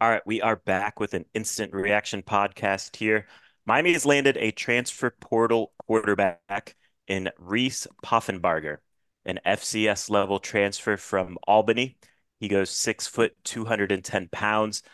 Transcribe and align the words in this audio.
All 0.00 0.08
right, 0.08 0.22
we 0.24 0.40
are 0.40 0.54
back 0.54 1.00
with 1.00 1.12
an 1.14 1.24
instant 1.34 1.74
reaction 1.74 2.22
podcast 2.22 2.94
here. 2.94 3.26
Miami 3.66 3.94
has 3.94 4.06
landed 4.06 4.36
a 4.36 4.52
transfer 4.52 5.10
portal 5.10 5.72
quarterback 5.76 6.76
in 7.08 7.30
Reese 7.36 7.88
Poffenbarger, 8.04 8.76
an 9.24 9.40
FCS 9.44 10.08
level 10.08 10.38
transfer 10.38 10.96
from 10.96 11.36
Albany. 11.48 11.98
He 12.38 12.46
goes 12.46 12.70
six 12.70 13.08
foot, 13.08 13.32
210 13.42 14.28
pounds. 14.30 14.84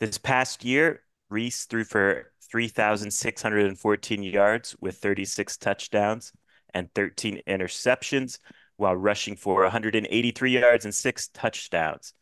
This 0.00 0.16
past 0.16 0.64
year, 0.64 1.02
Reese 1.28 1.66
threw 1.66 1.84
for 1.84 2.32
3,614 2.50 4.22
yards 4.22 4.74
with 4.80 4.96
36 4.96 5.58
touchdowns 5.58 6.32
and 6.72 6.88
13 6.94 7.42
interceptions, 7.46 8.38
while 8.78 8.96
rushing 8.96 9.36
for 9.36 9.60
183 9.64 10.52
yards 10.58 10.86
and 10.86 10.94
six 10.94 11.28
touchdowns. 11.28 12.14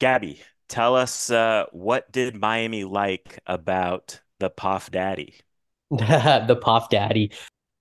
Gabby, 0.00 0.40
tell 0.68 0.96
us 0.96 1.30
uh, 1.30 1.66
what 1.72 2.10
did 2.12 2.36
Miami 2.36 2.84
like 2.84 3.38
about 3.46 4.20
the 4.40 4.50
Poff 4.50 4.90
Daddy? 4.90 5.34
the 5.90 6.58
Poff 6.60 6.88
Daddy. 6.90 7.32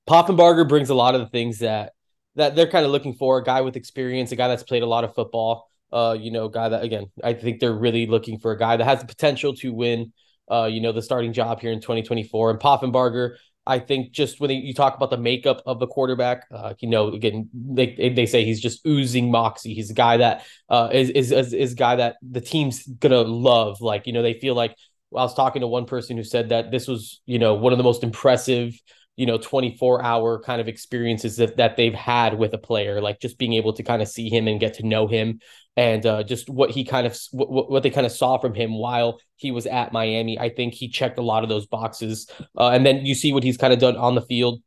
Poffenbarger 0.10 0.68
brings 0.68 0.90
a 0.90 0.96
lot 0.96 1.16
of 1.16 1.22
the 1.22 1.28
things 1.28 1.60
that 1.60 1.94
that 2.36 2.56
they're 2.56 2.70
kind 2.70 2.86
of 2.86 2.92
looking 2.92 3.14
for. 3.14 3.38
A 3.38 3.44
guy 3.44 3.62
with 3.62 3.76
experience, 3.76 4.32
a 4.32 4.36
guy 4.36 4.48
that's 4.48 4.64
played 4.64 4.84
a 4.84 4.88
lot 4.88 5.04
of 5.04 5.14
football. 5.14 5.70
Uh, 5.92 6.18
you 6.20 6.32
know, 6.32 6.50
guy 6.50 6.70
that 6.70 6.84
again, 6.84 7.06
I 7.24 7.34
think 7.34 7.60
they're 7.60 7.74
really 7.74 8.08
looking 8.08 8.40
for 8.40 8.52
a 8.52 8.58
guy 8.58 8.78
that 8.78 8.84
has 8.84 9.00
the 9.00 9.06
potential 9.06 9.56
to 9.58 9.74
win. 9.74 10.12
Uh, 10.52 10.66
you 10.66 10.82
know, 10.82 10.92
the 10.92 11.02
starting 11.02 11.32
job 11.32 11.62
here 11.62 11.72
in 11.72 11.80
2024. 11.80 12.52
And 12.52 12.60
Poffenbarger, 12.60 13.36
I 13.66 13.80
think 13.80 14.12
just 14.12 14.40
when 14.40 14.50
you 14.52 14.74
talk 14.74 14.96
about 14.96 15.10
the 15.10 15.18
makeup 15.18 15.62
of 15.66 15.80
the 15.80 15.88
quarterback, 15.88 16.46
uh, 16.52 16.74
you 16.80 16.90
know, 16.90 17.10
again, 17.10 17.50
they 17.54 18.12
they 18.14 18.26
say 18.26 18.44
he's 18.44 18.60
just 18.62 18.86
oozing 18.86 19.32
moxie. 19.32 19.74
He's 19.74 19.90
a 19.90 19.94
guy 19.94 20.18
that 20.18 20.46
uh, 20.70 20.90
is 20.92 21.10
is 21.10 21.32
is 21.54 21.72
a 21.74 21.76
guy 21.76 21.96
that 21.96 22.18
the 22.22 22.42
team's 22.42 22.86
gonna 22.86 23.22
love. 23.22 23.80
Like 23.80 24.06
you 24.06 24.14
know, 24.14 24.22
they 24.22 24.34
feel 24.34 24.56
like 24.56 24.72
I 25.16 25.22
was 25.22 25.34
talking 25.34 25.62
to 25.62 25.68
one 25.68 25.86
person 25.86 26.18
who 26.18 26.24
said 26.24 26.50
that 26.50 26.72
this 26.72 26.88
was 26.88 27.22
you 27.26 27.40
know 27.40 27.54
one 27.54 27.72
of 27.72 27.78
the 27.78 27.84
most 27.84 28.04
impressive 28.04 28.74
you 29.16 29.26
know 29.26 29.38
24 29.38 30.02
hour 30.04 30.40
kind 30.40 30.60
of 30.60 30.68
experiences 30.68 31.38
that, 31.38 31.58
that 31.58 31.78
they've 31.78 31.94
had 31.94 32.38
with 32.38 32.54
a 32.54 32.58
player 32.58 33.02
like 33.02 33.20
just 33.20 33.38
being 33.38 33.54
able 33.54 33.74
to 33.74 33.84
kind 33.84 34.02
of 34.02 34.08
see 34.08 34.30
him 34.30 34.48
and 34.48 34.60
get 34.60 34.76
to 34.76 34.88
know 34.88 35.08
him 35.08 35.40
and 35.76 36.06
uh, 36.06 36.24
just 36.24 36.50
what 36.50 36.70
he 36.70 36.84
kind 36.84 37.08
of 37.08 37.18
what, 37.32 37.70
what 37.70 37.84
they 37.84 37.90
kind 37.90 38.06
of 38.06 38.12
saw 38.12 38.38
from 38.38 38.54
him 38.54 38.78
while 38.78 39.20
he 39.38 39.50
was 39.52 39.66
at 39.66 39.92
miami. 39.92 40.38
I 40.38 40.50
think 40.50 40.74
he 40.76 40.88
checked 40.88 41.18
a 41.18 41.24
lot 41.24 41.44
of 41.44 41.50
those 41.50 41.66
boxes 41.66 42.30
uh, 42.58 42.70
and 42.70 42.86
then 42.86 43.06
you 43.06 43.16
see 43.16 43.34
what 43.34 43.44
he's 43.44 43.58
kind 43.58 43.74
of 43.74 43.80
done 43.80 43.98
on 43.98 44.16
the 44.16 44.22
field. 44.22 44.62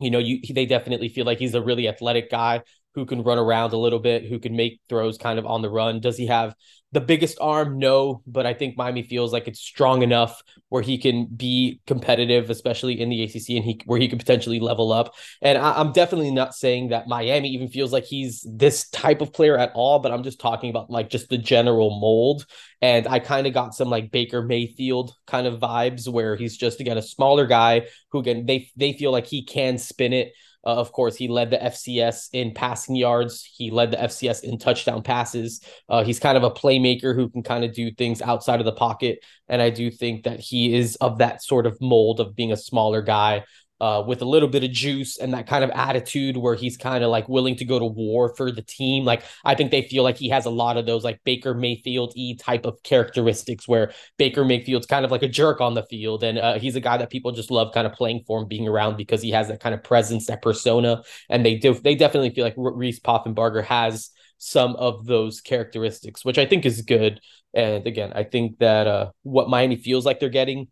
You 0.00 0.10
know 0.10 0.18
you 0.18 0.40
they 0.54 0.66
definitely 0.66 1.08
feel 1.08 1.26
like 1.26 1.38
he's 1.38 1.54
a 1.54 1.62
really 1.62 1.88
athletic 1.88 2.30
guy 2.30 2.62
who 2.98 3.06
can 3.06 3.22
run 3.22 3.38
around 3.38 3.72
a 3.72 3.78
little 3.78 4.00
bit, 4.00 4.24
who 4.24 4.40
can 4.40 4.56
make 4.56 4.80
throws 4.88 5.16
kind 5.18 5.38
of 5.38 5.46
on 5.46 5.62
the 5.62 5.70
run. 5.70 6.00
Does 6.00 6.16
he 6.16 6.26
have 6.26 6.54
the 6.90 7.00
biggest 7.00 7.38
arm? 7.40 7.78
No, 7.78 8.22
but 8.26 8.44
I 8.44 8.54
think 8.54 8.76
Miami 8.76 9.04
feels 9.04 9.32
like 9.32 9.46
it's 9.46 9.60
strong 9.60 10.02
enough 10.02 10.42
where 10.68 10.82
he 10.82 10.98
can 10.98 11.26
be 11.26 11.80
competitive, 11.86 12.50
especially 12.50 13.00
in 13.00 13.08
the 13.08 13.22
ACC, 13.22 13.50
and 13.50 13.64
he 13.64 13.80
where 13.84 14.00
he 14.00 14.08
could 14.08 14.18
potentially 14.18 14.58
level 14.58 14.90
up. 14.92 15.14
And 15.40 15.58
I, 15.58 15.80
am 15.80 15.92
definitely 15.92 16.32
not 16.32 16.54
saying 16.54 16.88
that 16.88 17.06
Miami 17.06 17.50
even 17.50 17.68
feels 17.68 17.92
like 17.92 18.04
he's 18.04 18.44
this 18.50 18.88
type 18.90 19.20
of 19.20 19.32
player 19.32 19.56
at 19.56 19.70
all, 19.74 20.00
but 20.00 20.10
I'm 20.10 20.24
just 20.24 20.40
talking 20.40 20.70
about 20.70 20.90
like 20.90 21.08
just 21.08 21.28
the 21.28 21.38
general 21.38 22.00
mold. 22.00 22.46
And 22.82 23.06
I 23.06 23.20
kind 23.20 23.46
of 23.46 23.54
got 23.54 23.74
some 23.74 23.90
like 23.90 24.10
Baker 24.10 24.42
Mayfield 24.42 25.14
kind 25.26 25.46
of 25.46 25.60
vibes 25.60 26.08
where 26.08 26.34
he's 26.34 26.56
just 26.56 26.80
again 26.80 26.98
a 26.98 27.02
smaller 27.02 27.46
guy 27.46 27.86
who 28.10 28.24
can 28.24 28.44
they 28.44 28.70
they 28.76 28.92
feel 28.92 29.12
like 29.12 29.26
he 29.26 29.44
can 29.44 29.78
spin 29.78 30.12
it 30.12 30.32
uh, 30.66 30.74
of 30.74 30.92
course, 30.92 31.16
he 31.16 31.28
led 31.28 31.50
the 31.50 31.56
FCS 31.56 32.28
in 32.32 32.52
passing 32.52 32.96
yards. 32.96 33.44
He 33.44 33.70
led 33.70 33.90
the 33.92 33.96
FCS 33.96 34.42
in 34.42 34.58
touchdown 34.58 35.02
passes. 35.02 35.60
Uh, 35.88 36.02
he's 36.02 36.18
kind 36.18 36.36
of 36.36 36.42
a 36.42 36.50
playmaker 36.50 37.14
who 37.14 37.28
can 37.28 37.42
kind 37.42 37.64
of 37.64 37.72
do 37.72 37.90
things 37.92 38.20
outside 38.20 38.60
of 38.60 38.66
the 38.66 38.72
pocket. 38.72 39.20
And 39.48 39.62
I 39.62 39.70
do 39.70 39.90
think 39.90 40.24
that 40.24 40.40
he 40.40 40.74
is 40.74 40.96
of 40.96 41.18
that 41.18 41.42
sort 41.42 41.66
of 41.66 41.80
mold 41.80 42.20
of 42.20 42.34
being 42.34 42.52
a 42.52 42.56
smaller 42.56 43.02
guy 43.02 43.44
uh, 43.80 44.02
with 44.06 44.22
a 44.22 44.24
little 44.24 44.48
bit 44.48 44.64
of 44.64 44.70
juice 44.70 45.18
and 45.18 45.34
that 45.34 45.46
kind 45.46 45.62
of 45.62 45.70
attitude 45.70 46.36
where 46.36 46.54
he's 46.54 46.76
kind 46.76 47.04
of 47.04 47.10
like 47.10 47.28
willing 47.28 47.56
to 47.56 47.64
go 47.64 47.78
to 47.78 47.84
war 47.84 48.34
for 48.36 48.50
the 48.50 48.62
team. 48.62 49.04
Like 49.04 49.22
I 49.44 49.54
think 49.54 49.70
they 49.70 49.82
feel 49.82 50.02
like 50.02 50.16
he 50.16 50.28
has 50.30 50.46
a 50.46 50.50
lot 50.50 50.76
of 50.76 50.86
those 50.86 51.04
like 51.04 51.20
Baker 51.24 51.54
Mayfield 51.54 52.12
e 52.16 52.36
type 52.36 52.66
of 52.66 52.82
characteristics 52.82 53.68
where 53.68 53.92
Baker 54.16 54.44
Mayfield's 54.44 54.86
kind 54.86 55.04
of 55.04 55.10
like 55.10 55.22
a 55.22 55.28
jerk 55.28 55.60
on 55.60 55.74
the 55.74 55.84
field 55.84 56.24
and 56.24 56.38
uh, 56.38 56.58
he's 56.58 56.76
a 56.76 56.80
guy 56.80 56.96
that 56.96 57.10
people 57.10 57.32
just 57.32 57.50
love 57.50 57.72
kind 57.72 57.86
of 57.86 57.92
playing 57.92 58.24
for 58.26 58.40
and 58.40 58.48
being 58.48 58.66
around 58.66 58.96
because 58.96 59.22
he 59.22 59.30
has 59.30 59.48
that 59.48 59.60
kind 59.60 59.74
of 59.74 59.84
presence, 59.84 60.26
that 60.26 60.42
persona, 60.42 61.02
and 61.28 61.44
they 61.44 61.56
do 61.56 61.74
they 61.74 61.94
definitely 61.94 62.30
feel 62.30 62.44
like 62.44 62.54
Reese 62.56 63.00
Poffenbarger 63.00 63.64
has 63.64 64.10
some 64.38 64.76
of 64.76 65.04
those 65.04 65.40
characteristics, 65.40 66.24
which 66.24 66.38
I 66.38 66.46
think 66.46 66.64
is 66.64 66.82
good. 66.82 67.20
And 67.54 67.86
again, 67.86 68.12
I 68.14 68.24
think 68.24 68.58
that 68.58 68.86
uh, 68.86 69.10
what 69.22 69.48
Miami 69.48 69.76
feels 69.76 70.06
like 70.06 70.20
they're 70.20 70.28
getting 70.28 70.68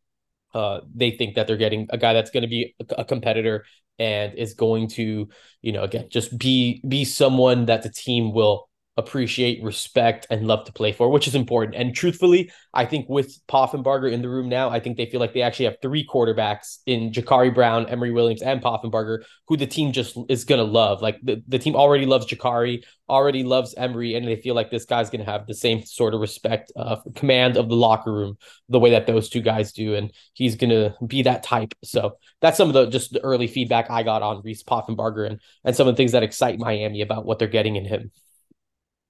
uh, 0.56 0.80
they 0.94 1.10
think 1.10 1.34
that 1.34 1.46
they're 1.46 1.58
getting 1.58 1.86
a 1.90 1.98
guy 1.98 2.14
that's 2.14 2.30
going 2.30 2.42
to 2.42 2.48
be 2.48 2.74
a, 2.80 3.02
a, 3.02 3.04
competitor 3.04 3.66
and 3.98 4.32
is 4.38 4.54
going 4.54 4.88
to, 4.88 5.28
you 5.60 5.72
know, 5.72 5.82
again, 5.82 6.06
just 6.10 6.38
be 6.38 6.82
be 6.88 7.04
someone 7.04 7.66
that 7.66 7.82
the 7.82 7.90
team 7.90 8.32
will 8.32 8.66
appreciate, 8.96 9.62
respect, 9.62 10.26
and 10.30 10.46
love 10.46 10.64
to 10.64 10.72
play 10.72 10.90
for, 10.90 11.10
which 11.10 11.28
is 11.28 11.34
important. 11.34 11.76
And 11.76 11.94
truthfully, 11.94 12.50
I 12.72 12.86
think 12.86 13.08
with 13.08 13.38
Poffenbarger 13.46 14.10
in 14.10 14.22
the 14.22 14.28
room 14.28 14.48
now, 14.48 14.70
I 14.70 14.80
think 14.80 14.96
they 14.96 15.06
feel 15.06 15.20
like 15.20 15.34
they 15.34 15.42
actually 15.42 15.66
have 15.66 15.76
three 15.82 16.06
quarterbacks 16.06 16.78
in 16.86 17.12
Jacurri 17.12 17.54
Brown, 17.54 17.86
Emory 17.86 18.10
Williams, 18.10 18.40
and 18.40 18.62
Poffenbarger, 18.62 19.24
who 19.48 19.56
the 19.58 19.66
team 19.66 19.92
just 19.92 20.16
is 20.28 20.44
going 20.44 20.58
to 20.58 20.64
love. 20.64 21.02
Like 21.02 21.18
the, 21.22 21.42
the 21.46 21.58
team 21.58 21.76
already 21.76 22.06
loves 22.06 22.26
Jacurri, 22.26 22.84
already 23.08 23.42
loves 23.42 23.74
Emory, 23.76 24.14
and 24.14 24.26
they 24.26 24.36
feel 24.36 24.54
like 24.54 24.70
this 24.70 24.86
guy's 24.86 25.10
going 25.10 25.24
to 25.24 25.30
have 25.30 25.46
the 25.46 25.54
same 25.54 25.84
sort 25.84 26.14
of 26.14 26.20
respect, 26.20 26.72
uh, 26.74 26.96
command 27.14 27.58
of 27.58 27.68
the 27.68 27.76
locker 27.76 28.12
room, 28.12 28.38
the 28.70 28.80
way 28.80 28.90
that 28.90 29.06
those 29.06 29.28
two 29.28 29.42
guys 29.42 29.72
do. 29.72 29.94
And 29.94 30.10
he's 30.32 30.56
going 30.56 30.70
to 30.70 30.94
be 31.06 31.22
that 31.22 31.42
type. 31.42 31.74
So 31.84 32.16
that's 32.40 32.56
some 32.56 32.68
of 32.68 32.74
the 32.74 32.86
just 32.86 33.12
the 33.12 33.22
early 33.22 33.46
feedback 33.46 33.90
I 33.90 34.02
got 34.02 34.22
on 34.22 34.42
Reese 34.42 34.62
Poffenbarger 34.62 35.26
and, 35.28 35.40
and 35.64 35.76
some 35.76 35.86
of 35.86 35.94
the 35.94 35.96
things 35.98 36.12
that 36.12 36.22
excite 36.22 36.58
Miami 36.58 37.02
about 37.02 37.26
what 37.26 37.38
they're 37.38 37.48
getting 37.48 37.76
in 37.76 37.84
him. 37.84 38.10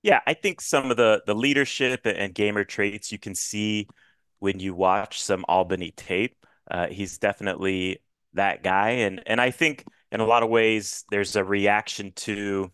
Yeah, 0.07 0.21
I 0.25 0.35
think 0.35 0.61
some 0.61 0.91
of 0.93 0.97
the 0.97 1.23
the 1.27 1.35
leadership 1.35 2.03
and 2.07 2.33
gamer 2.33 2.63
traits 2.65 3.11
you 3.11 3.19
can 3.19 3.35
see 3.35 3.89
when 4.39 4.61
you 4.61 4.73
watch 4.75 5.21
some 5.21 5.45
Albany 5.49 5.91
tape. 5.91 6.37
Uh, 6.71 6.87
he's 6.89 7.19
definitely 7.19 8.03
that 8.35 8.63
guy, 8.63 8.91
and 8.91 9.21
and 9.27 9.41
I 9.41 9.51
think 9.51 9.85
in 10.13 10.21
a 10.21 10.25
lot 10.27 10.45
of 10.45 10.49
ways 10.49 11.05
there's 11.11 11.35
a 11.35 11.43
reaction 11.45 12.13
to 12.17 12.71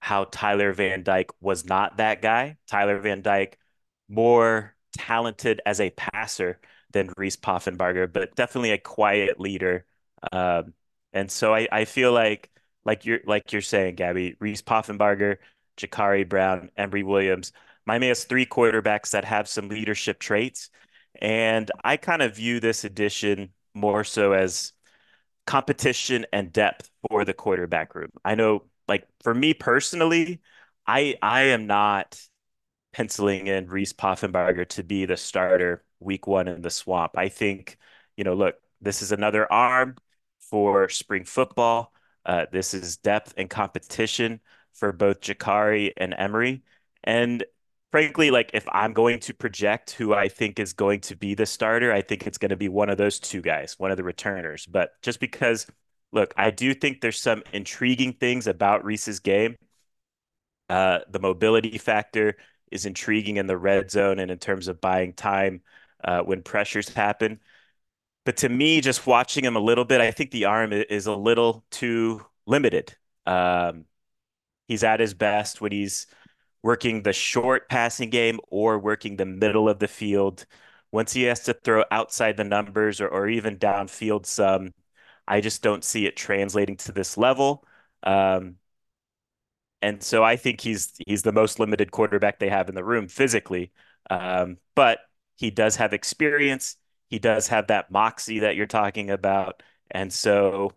how 0.00 0.24
Tyler 0.26 0.72
Van 0.72 1.02
Dyke 1.04 1.30
was 1.40 1.66
not 1.66 1.98
that 1.98 2.22
guy. 2.22 2.58
Tyler 2.68 2.98
Van 3.00 3.22
Dyke 3.22 3.58
more 4.08 4.74
talented 4.96 5.60
as 5.66 5.80
a 5.80 5.90
passer 5.90 6.60
than 6.92 7.12
Reese 7.16 7.36
Poffenbarger, 7.36 8.10
but 8.12 8.34
definitely 8.36 8.72
a 8.72 8.78
quiet 8.78 9.40
leader. 9.40 9.86
Um, 10.32 10.74
and 11.12 11.30
so 11.30 11.54
I, 11.54 11.68
I 11.70 11.84
feel 11.84 12.12
like 12.12 12.50
like 12.84 13.04
you're 13.06 13.20
like 13.26 13.52
you're 13.52 13.62
saying, 13.62 13.96
Gabby, 13.96 14.36
Reese 14.40 14.62
Poffenbarger 14.62 15.38
Jacurri 15.78 16.28
Brown, 16.28 16.70
Emory 16.76 17.02
Williams. 17.02 17.52
Miami 17.86 18.08
has 18.08 18.24
three 18.24 18.46
quarterbacks 18.46 19.10
that 19.10 19.24
have 19.24 19.48
some 19.48 19.68
leadership 19.68 20.18
traits. 20.18 20.70
And 21.20 21.70
I 21.82 21.96
kind 21.96 22.22
of 22.22 22.36
view 22.36 22.60
this 22.60 22.84
addition 22.84 23.50
more 23.74 24.04
so 24.04 24.32
as 24.32 24.72
competition 25.46 26.26
and 26.32 26.52
depth 26.52 26.90
for 27.08 27.24
the 27.24 27.34
quarterback 27.34 27.94
room. 27.94 28.10
I 28.24 28.34
know, 28.34 28.64
like 28.86 29.06
for 29.22 29.34
me 29.34 29.54
personally, 29.54 30.40
I 30.86 31.16
I 31.22 31.42
am 31.44 31.66
not 31.66 32.20
penciling 32.92 33.46
in 33.46 33.68
Reese 33.68 33.92
Poffenbarger 33.92 34.68
to 34.70 34.82
be 34.82 35.06
the 35.06 35.16
starter 35.16 35.84
week 36.00 36.26
one 36.26 36.48
in 36.48 36.62
the 36.62 36.70
swamp. 36.70 37.12
I 37.16 37.28
think, 37.28 37.78
you 38.16 38.24
know, 38.24 38.34
look, 38.34 38.56
this 38.80 39.02
is 39.02 39.12
another 39.12 39.50
arm 39.50 39.96
for 40.50 40.88
spring 40.88 41.24
football. 41.24 41.92
Uh, 42.24 42.46
this 42.52 42.74
is 42.74 42.96
depth 42.98 43.34
and 43.36 43.48
competition 43.48 44.40
for 44.78 44.92
both 44.92 45.20
Jacurri 45.20 45.92
and 45.96 46.14
Emory. 46.16 46.62
And 47.04 47.44
frankly, 47.90 48.30
like 48.30 48.50
if 48.54 48.66
I'm 48.70 48.92
going 48.92 49.20
to 49.20 49.34
project 49.34 49.92
who 49.92 50.14
I 50.14 50.28
think 50.28 50.58
is 50.58 50.72
going 50.72 51.00
to 51.02 51.16
be 51.16 51.34
the 51.34 51.46
starter, 51.46 51.92
I 51.92 52.02
think 52.02 52.26
it's 52.26 52.38
going 52.38 52.50
to 52.50 52.56
be 52.56 52.68
one 52.68 52.90
of 52.90 52.98
those 52.98 53.18
two 53.18 53.40
guys, 53.40 53.78
one 53.78 53.90
of 53.90 53.96
the 53.96 54.04
returners. 54.04 54.66
But 54.66 55.00
just 55.02 55.20
because, 55.20 55.66
look, 56.12 56.34
I 56.36 56.50
do 56.50 56.74
think 56.74 57.00
there's 57.00 57.20
some 57.20 57.42
intriguing 57.52 58.14
things 58.14 58.46
about 58.46 58.84
Reese's 58.84 59.20
game. 59.20 59.56
Uh, 60.68 61.00
the 61.08 61.20
mobility 61.20 61.78
factor 61.78 62.36
is 62.70 62.84
intriguing 62.84 63.38
in 63.38 63.46
the 63.46 63.56
red 63.56 63.90
zone 63.90 64.18
and 64.18 64.30
in 64.30 64.38
terms 64.38 64.68
of 64.68 64.80
buying 64.80 65.14
time 65.14 65.62
uh, 66.04 66.20
when 66.20 66.42
pressures 66.42 66.88
happen. 66.90 67.40
But 68.24 68.36
to 68.38 68.48
me, 68.50 68.82
just 68.82 69.06
watching 69.06 69.44
him 69.44 69.56
a 69.56 69.60
little 69.60 69.86
bit, 69.86 70.02
I 70.02 70.10
think 70.10 70.30
the 70.30 70.44
arm 70.44 70.72
is 70.72 71.06
a 71.06 71.14
little 71.14 71.64
too 71.70 72.26
limited. 72.46 72.94
Um, 73.24 73.86
He's 74.68 74.84
at 74.84 75.00
his 75.00 75.14
best 75.14 75.60
when 75.60 75.72
he's 75.72 76.06
working 76.62 77.02
the 77.02 77.12
short 77.12 77.68
passing 77.68 78.10
game 78.10 78.40
or 78.48 78.78
working 78.78 79.16
the 79.16 79.26
middle 79.26 79.68
of 79.68 79.78
the 79.78 79.88
field. 79.88 80.46
Once 80.92 81.12
he 81.12 81.24
has 81.24 81.40
to 81.44 81.54
throw 81.54 81.84
outside 81.90 82.36
the 82.36 82.44
numbers 82.44 83.00
or, 83.00 83.08
or 83.08 83.28
even 83.28 83.58
downfield 83.58 84.26
some, 84.26 84.74
I 85.28 85.40
just 85.40 85.62
don't 85.62 85.84
see 85.84 86.06
it 86.06 86.16
translating 86.16 86.76
to 86.78 86.92
this 86.92 87.16
level. 87.18 87.64
Um, 88.02 88.56
and 89.82 90.02
so 90.02 90.24
I 90.24 90.36
think 90.36 90.60
he's 90.60 90.92
he's 91.06 91.22
the 91.22 91.32
most 91.32 91.60
limited 91.60 91.92
quarterback 91.92 92.38
they 92.38 92.48
have 92.48 92.68
in 92.68 92.74
the 92.74 92.84
room 92.84 93.08
physically. 93.08 93.72
Um, 94.10 94.58
but 94.74 95.00
he 95.36 95.50
does 95.50 95.76
have 95.76 95.92
experience. 95.92 96.76
He 97.10 97.18
does 97.18 97.48
have 97.48 97.68
that 97.68 97.90
moxie 97.90 98.40
that 98.40 98.56
you're 98.56 98.66
talking 98.66 99.10
about. 99.10 99.62
And 99.90 100.12
so 100.12 100.72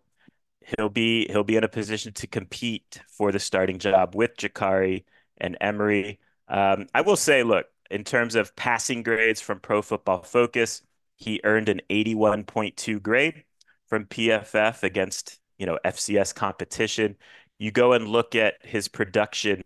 he'll 0.61 0.89
be 0.89 1.27
he'll 1.29 1.43
be 1.43 1.55
in 1.57 1.63
a 1.63 1.69
position 1.69 2.13
to 2.13 2.27
compete 2.27 3.01
for 3.07 3.31
the 3.31 3.39
starting 3.39 3.79
job 3.79 4.15
with 4.15 4.37
Jacurri 4.37 5.05
and 5.37 5.57
Emory. 5.61 6.19
Um, 6.47 6.87
I 6.93 7.01
will 7.01 7.15
say, 7.15 7.43
look, 7.43 7.65
in 7.89 8.03
terms 8.03 8.35
of 8.35 8.55
passing 8.55 9.03
grades 9.03 9.41
from 9.41 9.59
Pro 9.59 9.81
Football 9.81 10.23
Focus, 10.23 10.81
he 11.15 11.41
earned 11.43 11.69
an 11.69 11.81
81.2 11.89 13.01
grade 13.01 13.43
from 13.87 14.05
PFF 14.05 14.83
against 14.83 15.39
you 15.57 15.65
know 15.65 15.77
FCS 15.85 16.33
competition. 16.33 17.17
You 17.59 17.71
go 17.71 17.93
and 17.93 18.07
look 18.07 18.35
at 18.35 18.55
his 18.63 18.87
production 18.87 19.61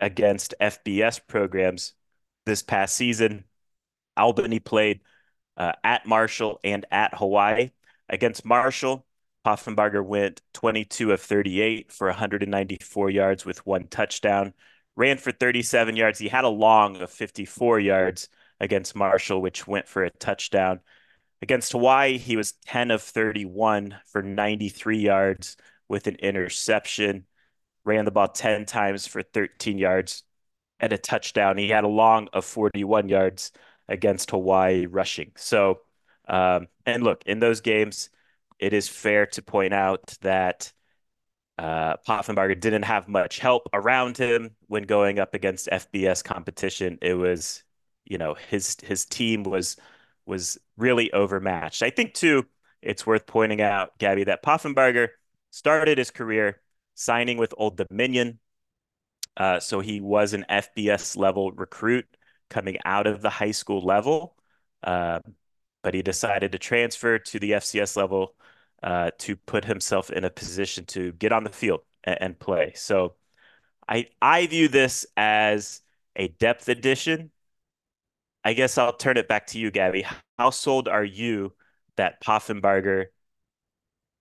against 0.00 0.54
FBS 0.60 1.20
programs 1.26 1.94
this 2.46 2.62
past 2.62 2.96
season. 2.96 3.44
Albany 4.16 4.60
played 4.60 5.00
uh, 5.56 5.72
at 5.82 6.06
Marshall 6.06 6.60
and 6.64 6.86
at 6.90 7.14
Hawaii. 7.14 7.70
Against 8.08 8.44
Marshall, 8.44 9.06
Poffenbarger 9.44 10.04
went 10.04 10.42
22 10.54 11.12
of 11.12 11.20
38 11.20 11.92
for 11.92 12.08
194 12.08 13.10
yards 13.10 13.44
with 13.44 13.64
one 13.66 13.86
touchdown, 13.88 14.54
ran 14.96 15.18
for 15.18 15.32
37 15.32 15.96
yards. 15.96 16.18
He 16.18 16.28
had 16.28 16.44
a 16.44 16.48
long 16.48 16.96
of 16.96 17.10
54 17.10 17.80
yards 17.80 18.28
against 18.60 18.96
Marshall, 18.96 19.42
which 19.42 19.66
went 19.66 19.86
for 19.86 20.04
a 20.04 20.10
touchdown. 20.10 20.80
Against 21.42 21.72
Hawaii, 21.72 22.16
he 22.16 22.36
was 22.36 22.52
10 22.66 22.90
of 22.90 23.02
31 23.02 23.96
for 24.06 24.22
93 24.22 24.98
yards 24.98 25.56
with 25.88 26.06
an 26.06 26.16
interception, 26.16 27.26
ran 27.84 28.06
the 28.06 28.10
ball 28.10 28.28
10 28.28 28.64
times 28.64 29.06
for 29.06 29.22
13 29.22 29.76
yards 29.76 30.22
and 30.80 30.92
a 30.92 30.98
touchdown. 30.98 31.58
He 31.58 31.68
had 31.68 31.84
a 31.84 31.88
long 31.88 32.28
of 32.32 32.46
41 32.46 33.08
yards 33.10 33.52
against 33.88 34.30
Hawaii 34.30 34.86
rushing. 34.86 35.32
So, 35.36 35.80
um, 36.26 36.68
and 36.86 37.02
look, 37.02 37.22
in 37.26 37.40
those 37.40 37.60
games, 37.60 38.08
it 38.58 38.72
is 38.72 38.88
fair 38.88 39.26
to 39.26 39.42
point 39.42 39.74
out 39.74 40.16
that 40.22 40.72
uh, 41.58 41.96
Poffenbarger 42.08 42.58
didn't 42.58 42.82
have 42.84 43.08
much 43.08 43.38
help 43.38 43.68
around 43.72 44.16
him 44.18 44.56
when 44.66 44.84
going 44.84 45.18
up 45.18 45.34
against 45.34 45.68
FBS 45.70 46.22
competition. 46.22 46.98
It 47.02 47.14
was, 47.14 47.62
you 48.04 48.18
know, 48.18 48.34
his 48.34 48.76
his 48.82 49.04
team 49.06 49.44
was 49.44 49.76
was 50.26 50.58
really 50.76 51.12
overmatched. 51.12 51.82
I 51.82 51.90
think 51.90 52.14
too, 52.14 52.46
it's 52.82 53.06
worth 53.06 53.26
pointing 53.26 53.60
out, 53.60 53.96
Gabby, 53.98 54.24
that 54.24 54.42
Poffenbarger 54.42 55.08
started 55.50 55.98
his 55.98 56.10
career 56.10 56.60
signing 56.94 57.38
with 57.38 57.54
Old 57.56 57.76
Dominion. 57.76 58.38
Uh, 59.36 59.60
so 59.60 59.80
he 59.80 60.00
was 60.00 60.32
an 60.32 60.44
FBS 60.48 61.16
level 61.16 61.52
recruit 61.52 62.06
coming 62.50 62.78
out 62.84 63.06
of 63.06 63.20
the 63.20 63.30
high 63.30 63.50
school 63.50 63.80
level, 63.80 64.36
uh, 64.82 65.20
but 65.84 65.94
he 65.94 66.02
decided 66.02 66.50
to 66.52 66.58
transfer 66.58 67.18
to 67.18 67.38
the 67.38 67.52
FCS 67.52 67.96
level 67.96 68.34
uh, 68.82 69.10
to 69.18 69.36
put 69.36 69.66
himself 69.66 70.10
in 70.10 70.24
a 70.24 70.30
position 70.30 70.86
to 70.86 71.12
get 71.12 71.30
on 71.30 71.44
the 71.44 71.50
field 71.50 71.82
and, 72.04 72.18
and 72.20 72.38
play. 72.40 72.72
So 72.74 73.14
I 73.88 74.08
I 74.20 74.46
view 74.48 74.68
this 74.68 75.06
as 75.16 75.82
a 76.16 76.28
depth 76.28 76.68
addition. 76.68 77.30
I 78.44 78.54
guess 78.54 78.78
I'll 78.78 78.92
turn 78.94 79.16
it 79.18 79.28
back 79.28 79.46
to 79.48 79.58
you, 79.58 79.70
Gabby. 79.70 80.06
How 80.38 80.50
sold 80.50 80.88
are 80.88 81.04
you 81.04 81.52
that 81.96 82.22
Poffenbarger 82.22 83.06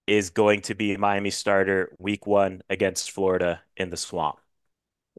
is 0.05 0.29
going 0.29 0.61
to 0.61 0.75
be 0.75 0.97
Miami 0.97 1.29
starter 1.29 1.95
week 1.97 2.27
one 2.27 2.61
against 2.69 3.11
Florida 3.11 3.61
in 3.77 3.89
the 3.89 3.97
swamp? 3.97 4.42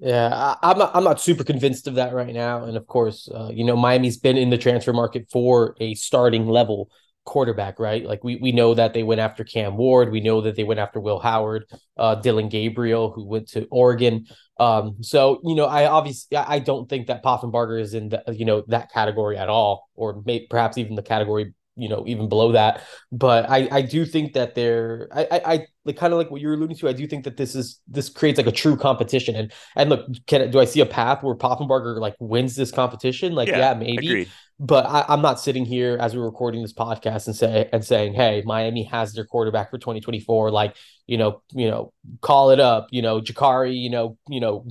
Yeah, 0.00 0.56
I, 0.60 0.72
am 0.72 0.78
not, 0.78 0.90
I'm 0.94 1.04
not 1.04 1.20
super 1.20 1.44
convinced 1.44 1.86
of 1.86 1.94
that 1.94 2.12
right 2.12 2.34
now. 2.34 2.64
And 2.64 2.76
of 2.76 2.86
course, 2.86 3.28
uh, 3.32 3.50
you 3.52 3.64
know, 3.64 3.76
Miami's 3.76 4.16
been 4.16 4.36
in 4.36 4.50
the 4.50 4.58
transfer 4.58 4.92
market 4.92 5.28
for 5.30 5.76
a 5.80 5.94
starting 5.94 6.46
level 6.46 6.90
quarterback, 7.24 7.78
right? 7.78 8.04
Like 8.04 8.24
we 8.24 8.36
we 8.36 8.50
know 8.50 8.74
that 8.74 8.92
they 8.92 9.04
went 9.04 9.20
after 9.20 9.44
Cam 9.44 9.76
Ward, 9.76 10.10
we 10.10 10.20
know 10.20 10.40
that 10.42 10.56
they 10.56 10.64
went 10.64 10.80
after 10.80 11.00
Will 11.00 11.20
Howard, 11.20 11.66
uh, 11.96 12.16
Dillon 12.16 12.48
Gabriel, 12.48 13.12
who 13.12 13.24
went 13.24 13.48
to 13.50 13.66
Oregon. 13.70 14.26
Um, 14.58 14.96
so 15.00 15.40
you 15.44 15.54
know, 15.54 15.66
I 15.66 15.86
obviously 15.86 16.36
I 16.36 16.58
don't 16.58 16.88
think 16.88 17.06
that 17.06 17.22
Poffenbarger 17.22 17.80
is 17.80 17.94
in 17.94 18.08
the 18.08 18.22
you 18.36 18.44
know 18.44 18.64
that 18.68 18.92
category 18.92 19.36
at 19.38 19.48
all, 19.48 19.88
or 19.94 20.22
may, 20.26 20.46
perhaps 20.46 20.76
even 20.76 20.96
the 20.96 21.02
category 21.02 21.54
you 21.76 21.88
know 21.88 22.04
even 22.06 22.28
below 22.28 22.52
that. 22.52 22.82
But 23.12 23.48
I 23.48 23.68
I 23.70 23.82
do 23.82 24.04
think 24.04 24.34
that 24.34 24.56
they're 24.56 25.08
I 25.12 25.22
I, 25.30 25.52
I 25.54 25.66
like 25.84 25.96
kind 25.96 26.12
of 26.12 26.18
like 26.18 26.30
what 26.30 26.40
you're 26.40 26.54
alluding 26.54 26.76
to. 26.76 26.88
I 26.88 26.92
do 26.92 27.06
think 27.06 27.24
that 27.24 27.36
this 27.36 27.54
is 27.54 27.80
this 27.86 28.08
creates 28.08 28.38
like 28.38 28.46
a 28.46 28.52
true 28.52 28.76
competition. 28.76 29.36
And 29.36 29.52
and 29.76 29.90
look, 29.90 30.06
can 30.26 30.50
do 30.50 30.60
I 30.60 30.64
see 30.64 30.80
a 30.80 30.86
path 30.86 31.22
where 31.22 31.34
Poffenbarger 31.34 31.98
like 32.00 32.14
wins 32.18 32.56
this 32.56 32.70
competition? 32.70 33.34
Like 33.34 33.48
yeah, 33.48 33.58
yeah 33.58 33.74
maybe. 33.74 34.06
Agreed. 34.06 34.28
but 34.58 34.86
I, 34.86 35.12
am 35.12 35.20
not 35.20 35.40
sitting 35.40 35.64
here 35.64 35.98
as 36.00 36.16
we're 36.16 36.24
recording 36.24 36.62
this 36.62 36.72
podcast 36.72 37.26
and 37.26 37.36
say 37.36 37.68
and 37.72 37.84
saying, 37.84 38.14
"Hey, 38.14 38.42
Miami 38.46 38.84
has 38.84 39.12
their 39.12 39.24
quarterback 39.24 39.70
for 39.70 39.78
2024." 39.78 40.50
Like, 40.50 40.76
you 41.06 41.18
know, 41.18 41.42
you 41.52 41.68
know, 41.70 41.92
call 42.22 42.50
it 42.50 42.60
up. 42.60 42.86
You 42.90 43.02
know, 43.02 43.20
Jacurri. 43.20 43.76
You 43.76 43.90
know, 43.90 44.16
you 44.28 44.40
know, 44.40 44.64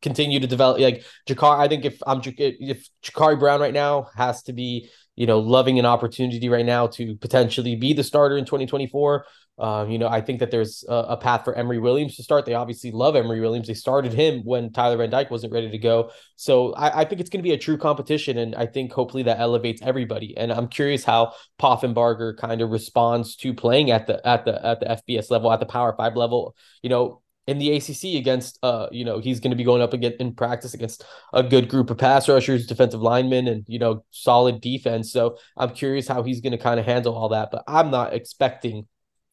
continue 0.00 0.38
to 0.38 0.46
develop. 0.46 0.78
Like 0.78 1.04
Jacurri, 1.28 1.58
I 1.58 1.66
think 1.66 1.84
if 1.84 1.98
I'm 2.06 2.20
if 2.24 2.88
Jacurri 3.02 3.38
Brown 3.38 3.60
right 3.60 3.74
now 3.74 4.08
has 4.16 4.42
to 4.44 4.52
be, 4.52 4.90
you 5.16 5.26
know, 5.26 5.38
loving 5.38 5.78
an 5.78 5.86
opportunity 5.86 6.48
right 6.48 6.66
now 6.66 6.86
to 6.86 7.16
potentially 7.16 7.76
be 7.76 7.92
the 7.92 8.04
starter 8.04 8.36
in 8.36 8.44
2024. 8.44 9.24
Um, 9.58 9.90
you 9.90 9.98
know, 9.98 10.08
I 10.08 10.22
think 10.22 10.40
that 10.40 10.50
there's 10.50 10.84
a, 10.88 10.94
a, 11.10 11.16
path 11.16 11.44
for 11.44 11.54
Emory 11.54 11.78
Williams 11.78 12.16
to 12.16 12.22
start. 12.22 12.46
They 12.46 12.54
obviously 12.54 12.90
love 12.90 13.14
Emory 13.14 13.40
Williams. 13.40 13.68
They 13.68 13.74
started 13.74 14.12
him 14.12 14.40
when 14.44 14.72
Tyler 14.72 14.96
Van 14.96 15.10
Dyke 15.10 15.30
wasn't 15.30 15.52
ready 15.52 15.70
to 15.70 15.78
go. 15.78 16.10
So 16.36 16.72
I, 16.72 17.02
I 17.02 17.04
think 17.04 17.20
it's 17.20 17.28
going 17.28 17.40
to 17.40 17.48
be 17.48 17.52
a 17.52 17.58
true 17.58 17.76
competition, 17.76 18.38
and 18.38 18.54
I 18.54 18.64
think 18.64 18.92
hopefully 18.92 19.22
that 19.24 19.38
elevates 19.38 19.82
everybody. 19.82 20.34
And 20.36 20.50
I'm 20.50 20.68
curious 20.68 21.04
how 21.04 21.34
Poffenbarger 21.60 22.36
kind 22.38 22.62
of 22.62 22.70
responds 22.70 23.36
to 23.36 23.52
playing 23.52 23.90
at 23.90 24.06
the 24.06 24.26
at 24.26 24.46
the 24.46 24.66
at 24.66 24.80
the 24.80 24.86
FBS 24.86 25.30
level, 25.30 25.52
at 25.52 25.60
the 25.60 25.66
Power 25.66 25.94
Five 25.96 26.16
level. 26.16 26.56
You 26.82 26.88
know, 26.88 27.21
in 27.46 27.58
the 27.58 27.74
ACC 27.74 28.20
against, 28.20 28.58
uh, 28.62 28.86
you 28.92 29.04
know, 29.04 29.18
he's 29.18 29.40
going 29.40 29.50
to 29.50 29.56
be 29.56 29.64
going 29.64 29.82
up 29.82 29.92
again 29.92 30.14
in 30.20 30.34
practice 30.34 30.74
against 30.74 31.04
a 31.32 31.42
good 31.42 31.68
group 31.68 31.90
of 31.90 31.98
pass 31.98 32.28
rushers, 32.28 32.66
defensive 32.66 33.02
linemen, 33.02 33.48
and 33.48 33.64
you 33.66 33.78
know, 33.78 34.04
solid 34.10 34.60
defense. 34.60 35.12
So 35.12 35.38
I'm 35.56 35.70
curious 35.70 36.06
how 36.06 36.22
he's 36.22 36.40
going 36.40 36.52
to 36.52 36.58
kind 36.58 36.78
of 36.78 36.86
handle 36.86 37.14
all 37.14 37.30
that. 37.30 37.50
But 37.50 37.64
I'm 37.66 37.90
not 37.90 38.14
expecting 38.14 38.86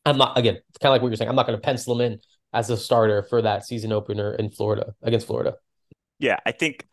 I'm 0.05 0.17
not 0.17 0.37
again, 0.37 0.55
it's 0.69 0.77
kind 0.77 0.89
of 0.89 0.93
like 0.93 1.01
what 1.01 1.09
you're 1.09 1.17
saying. 1.17 1.29
I'm 1.29 1.35
not 1.35 1.45
going 1.45 1.57
to 1.57 1.61
pencil 1.61 1.99
him 1.99 2.13
in 2.13 2.19
as 2.53 2.69
a 2.69 2.77
starter 2.77 3.23
for 3.23 3.41
that 3.41 3.65
season 3.65 3.91
opener 3.91 4.33
in 4.33 4.49
Florida 4.49 4.93
against 5.03 5.27
Florida. 5.27 5.55
Yeah, 6.17 6.39
I 6.45 6.51
think 6.51 6.87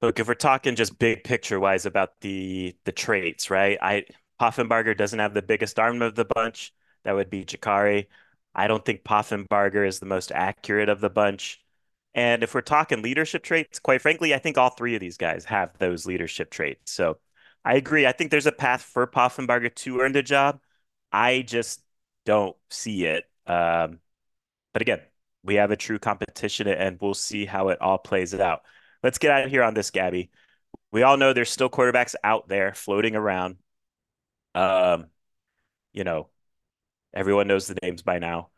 look, 0.00 0.18
if 0.18 0.28
we're 0.28 0.34
talking 0.34 0.74
just 0.74 0.98
big 0.98 1.24
picture 1.24 1.60
wise 1.60 1.86
about 1.86 2.20
the 2.20 2.76
the 2.84 2.92
traits, 2.92 3.50
right? 3.50 3.78
I 3.80 4.04
Poffenbarger 4.40 4.96
doesn't 4.96 5.18
have 5.18 5.34
the 5.34 5.42
biggest 5.42 5.78
arm 5.78 6.00
of 6.02 6.14
the 6.14 6.24
bunch. 6.24 6.72
That 7.04 7.14
would 7.14 7.30
be 7.30 7.44
Jacurri. 7.44 8.06
I 8.58 8.66
don't 8.66 8.84
think 8.84 9.04
Poffenbarger 9.04 9.86
is 9.86 10.00
the 10.00 10.06
most 10.06 10.32
accurate 10.32 10.88
of 10.88 11.00
the 11.00 11.08
bunch. 11.08 11.62
And 12.12 12.42
if 12.42 12.54
we're 12.54 12.60
talking 12.60 13.02
leadership 13.02 13.44
traits, 13.44 13.78
quite 13.78 14.02
frankly, 14.02 14.34
I 14.34 14.40
think 14.40 14.58
all 14.58 14.70
three 14.70 14.96
of 14.96 15.00
these 15.00 15.16
guys 15.16 15.44
have 15.44 15.78
those 15.78 16.06
leadership 16.06 16.50
traits. 16.50 16.90
So 16.90 17.18
I 17.64 17.76
agree. 17.76 18.04
I 18.04 18.10
think 18.10 18.32
there's 18.32 18.46
a 18.46 18.52
path 18.52 18.82
for 18.82 19.06
Poffenbarger 19.06 19.72
to 19.72 20.00
earn 20.00 20.10
the 20.10 20.24
job. 20.24 20.60
I 21.12 21.42
just 21.42 21.82
don't 22.24 22.56
see 22.68 23.04
it. 23.04 23.26
Um, 23.46 24.00
but 24.72 24.82
again, 24.82 25.02
we 25.44 25.54
have 25.54 25.70
a 25.70 25.76
true 25.76 26.00
competition 26.00 26.66
and 26.66 26.98
we'll 27.00 27.14
see 27.14 27.46
how 27.46 27.68
it 27.68 27.80
all 27.80 27.98
plays 27.98 28.34
out. 28.34 28.62
Let's 29.04 29.18
get 29.18 29.30
out 29.30 29.44
of 29.44 29.52
here 29.52 29.62
on 29.62 29.74
this, 29.74 29.92
Gabby. 29.92 30.30
We 30.90 31.04
all 31.04 31.16
know 31.16 31.32
there's 31.32 31.50
still 31.50 31.70
quarterbacks 31.70 32.16
out 32.24 32.48
there 32.48 32.74
floating 32.74 33.14
around. 33.14 33.58
Um, 34.56 35.06
you 35.92 36.02
know, 36.02 36.28
everyone 37.14 37.48
knows 37.48 37.66
the 37.66 37.78
names 37.82 38.02
by 38.02 38.18
now. 38.18 38.50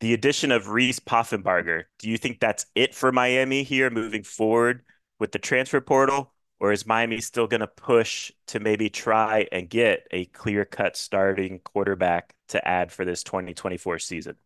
The 0.00 0.14
addition 0.14 0.52
of 0.52 0.68
Reese 0.68 1.00
Poffenbarger, 1.00 1.84
do 1.98 2.10
you 2.10 2.18
think 2.18 2.40
that's 2.40 2.66
it 2.74 2.94
for 2.94 3.12
Miami 3.12 3.62
here 3.62 3.90
moving 3.90 4.22
forward 4.22 4.84
with 5.18 5.32
the 5.32 5.38
transfer 5.38 5.80
portal? 5.80 6.32
Or 6.60 6.72
is 6.72 6.86
Miami 6.86 7.20
still 7.20 7.46
going 7.46 7.60
to 7.60 7.66
push 7.66 8.32
to 8.48 8.60
maybe 8.60 8.88
try 8.88 9.46
and 9.52 9.68
get 9.68 10.06
a 10.10 10.24
clear 10.26 10.64
cut 10.64 10.96
starting 10.96 11.58
quarterback 11.58 12.34
to 12.48 12.66
add 12.66 12.92
for 12.92 13.04
this 13.04 13.22
2024 13.22 13.98
season? 13.98 14.36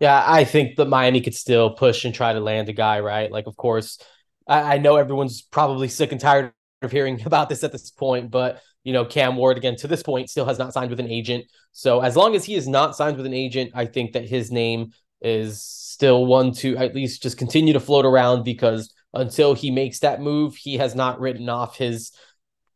Yeah, 0.00 0.22
I 0.26 0.44
think 0.44 0.76
that 0.76 0.88
Miami 0.88 1.20
could 1.20 1.34
still 1.34 1.70
push 1.70 2.04
and 2.04 2.14
try 2.14 2.32
to 2.32 2.40
land 2.40 2.68
a 2.68 2.72
guy, 2.72 3.00
right? 3.00 3.30
Like, 3.30 3.46
of 3.46 3.56
course, 3.56 3.98
I, 4.46 4.74
I 4.74 4.78
know 4.78 4.96
everyone's 4.96 5.42
probably 5.42 5.88
sick 5.88 6.12
and 6.12 6.20
tired 6.20 6.52
of 6.82 6.92
hearing 6.92 7.22
about 7.26 7.48
this 7.48 7.64
at 7.64 7.72
this 7.72 7.90
point, 7.90 8.30
but 8.30 8.60
you 8.84 8.92
know, 8.92 9.04
Cam 9.04 9.36
Ward 9.36 9.56
again 9.56 9.76
to 9.76 9.88
this 9.88 10.02
point 10.02 10.30
still 10.30 10.44
has 10.44 10.58
not 10.58 10.72
signed 10.72 10.90
with 10.90 11.00
an 11.00 11.10
agent. 11.10 11.46
So 11.72 12.00
as 12.00 12.16
long 12.16 12.34
as 12.36 12.44
he 12.44 12.54
is 12.54 12.68
not 12.68 12.94
signed 12.94 13.16
with 13.16 13.26
an 13.26 13.34
agent, 13.34 13.72
I 13.74 13.86
think 13.86 14.12
that 14.12 14.28
his 14.28 14.52
name 14.52 14.92
is 15.20 15.62
still 15.62 16.26
one 16.26 16.52
to 16.52 16.76
at 16.76 16.94
least 16.94 17.22
just 17.22 17.38
continue 17.38 17.72
to 17.72 17.80
float 17.80 18.04
around 18.04 18.44
because 18.44 18.92
until 19.14 19.54
he 19.54 19.70
makes 19.70 20.00
that 20.00 20.20
move, 20.20 20.54
he 20.56 20.76
has 20.76 20.94
not 20.94 21.18
written 21.18 21.48
off 21.48 21.78
his 21.78 22.12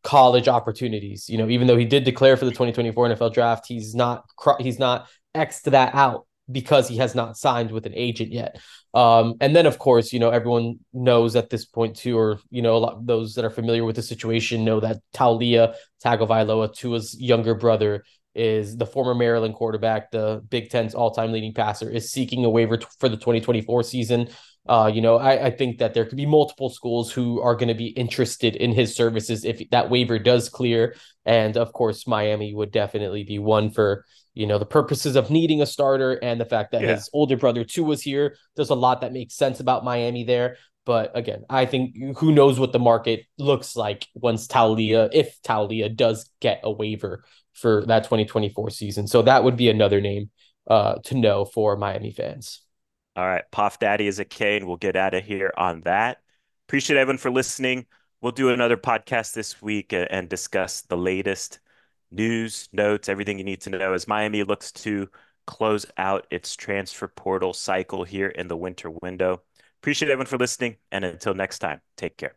college 0.03 0.49
opportunities. 0.49 1.29
You 1.29 1.37
know, 1.37 1.49
even 1.49 1.67
though 1.67 1.77
he 1.77 1.85
did 1.85 2.05
declare 2.05 2.37
for 2.37 2.47
the 2.47 2.53
2024 2.53 3.11
NFL 3.11 3.35
draft, 3.35 3.67
he's 3.67 3.95
not 3.95 4.25
he's 4.61 4.79
not 4.79 5.09
xed 5.37 5.71
that 5.73 5.95
out 5.95 6.27
because 6.51 6.89
he 6.89 6.97
has 6.97 7.15
not 7.15 7.37
signed 7.37 7.71
with 7.71 7.87
an 7.87 7.95
agent 7.95 8.33
yet. 8.33 8.61
Um, 8.95 9.35
and 9.41 9.55
then 9.55 9.67
of 9.67 9.79
course, 9.79 10.13
you 10.13 10.19
know, 10.19 10.31
everyone 10.31 10.79
knows 10.93 11.37
at 11.37 11.51
this 11.51 11.65
point 11.65 11.97
too, 11.97 12.19
or 12.19 12.41
you 12.51 12.63
know, 12.63 12.77
a 12.77 12.79
lot 12.79 13.07
those 13.07 13.35
that 13.35 13.45
are 13.45 13.51
familiar 13.51 13.85
with 13.85 13.97
the 13.97 14.03
situation 14.03 14.65
know 14.65 14.81
that 14.81 14.99
Taulia 15.15 15.75
Tagovailoa, 16.05 16.75
Tua's 16.75 17.19
younger 17.21 17.55
brother, 17.55 18.05
is 18.35 18.77
the 18.77 18.87
former 18.87 19.15
Maryland 19.15 19.55
quarterback, 19.55 20.11
the 20.11 20.43
Big 20.49 20.71
Ten's 20.71 20.95
all-time 20.95 21.33
leading 21.33 21.53
passer, 21.53 21.91
is 21.91 22.11
seeking 22.11 22.45
a 22.45 22.51
waiver 22.51 22.77
t- 22.77 22.87
for 23.01 23.09
the 23.09 23.17
2024 23.17 23.83
season. 23.83 24.29
Uh, 24.69 24.91
you 24.93 25.01
know, 25.01 25.17
I, 25.17 25.47
I 25.47 25.51
think 25.51 25.79
that 25.79 25.95
there 25.95 26.05
could 26.05 26.17
be 26.17 26.27
multiple 26.27 26.69
schools 26.69 27.11
who 27.11 27.41
are 27.41 27.57
going 27.57 27.69
to 27.69 27.75
be 27.75 27.87
interested 27.87 28.55
in 28.55 28.73
his 28.73 28.95
services 28.95 29.45
if 29.45 29.63
that 29.71 29.89
waiver 29.89 30.19
does 30.19 30.51
clear. 30.51 30.95
And 31.25 31.57
of 31.57 31.73
course, 31.73 32.07
Miami 32.07 32.53
would 32.55 32.71
definitely 32.71 33.25
be 33.25 33.39
one 33.39 33.71
for, 33.71 34.05
you 34.35 34.47
know, 34.47 34.59
the 34.59 34.67
purposes 34.67 35.17
of 35.17 35.31
needing 35.31 35.63
a 35.63 35.67
starter 35.67 36.13
and 36.13 36.39
the 36.39 36.45
fact 36.45 36.73
that 36.73 36.83
yeah. 36.83 36.97
his 36.97 37.09
older 37.15 37.39
brother 37.39 37.65
too 37.65 37.83
was 37.83 38.03
here. 38.03 38.37
There's 38.57 38.69
a 38.69 38.75
lot 38.75 39.01
that 39.01 39.13
makes 39.15 39.35
sense 39.35 39.59
about 39.61 39.85
Miami 39.85 40.25
there. 40.25 40.59
But 40.85 41.17
again, 41.17 41.45
I 41.49 41.65
think 41.65 41.97
who 42.19 42.33
knows 42.33 42.61
what 42.61 42.73
the 42.73 42.79
market 42.79 43.25
looks 43.39 43.75
like 43.75 44.07
once 44.15 44.47
Taulia, 44.47 45.09
if 45.13 45.41
Taulia 45.43 45.95
does 45.95 46.31
get 46.41 46.61
a 46.63 46.71
waiver 46.71 47.25
for 47.55 47.85
that 47.87 48.05
2024 48.05 48.71
season. 48.71 49.07
So 49.07 49.23
that 49.23 49.45
would 49.45 49.57
be 49.57 49.71
another 49.71 50.01
name 50.01 50.31
uh, 50.67 50.97
to 51.05 51.15
know 51.15 51.45
for 51.45 51.77
Miami 51.77 52.13
fans. 52.13 52.63
All 53.19 53.27
right. 53.27 53.43
Poff 53.51 53.81
Daddy 53.81 54.07
is 54.07 54.21
a 54.21 54.25
K, 54.25 54.57
and 54.57 54.69
we'll 54.69 54.77
get 54.77 54.95
out 54.95 55.13
of 55.13 55.25
here 55.25 55.53
on 55.57 55.81
that. 55.81 56.23
Appreciate 56.69 56.99
everyone 56.99 57.19
for 57.19 57.33
listening. 57.33 57.87
We'll 58.21 58.31
do 58.31 58.51
another 58.51 58.77
podcast 58.77 59.33
this 59.35 59.61
week 59.61 59.93
uh, 59.93 60.07
and 60.09 60.29
discuss 60.29 60.83
the 60.83 60.97
latest 60.97 61.59
news, 62.13 62.69
notes, 62.73 63.09
everything 63.09 63.39
you 63.39 63.45
need 63.45 63.63
to 63.63 63.71
know 63.71 63.93
as 63.93 64.07
Miami 64.07 64.45
looks 64.45 64.71
to 64.71 65.09
close 65.49 65.85
out 65.97 66.29
its 66.31 66.55
transfer 66.55 67.09
portal 67.09 67.53
cycle 67.53 68.05
here 68.05 68.29
in 68.29 68.47
the 68.47 68.57
winter 68.57 68.89
window. 68.89 69.43
Appreciate 69.83 70.13
everyone 70.13 70.27
for 70.27 70.39
listening. 70.39 70.77
And 70.93 71.05
until 71.05 71.35
next 71.35 71.59
time, 71.59 71.81
take 71.97 72.17
care. 72.19 72.37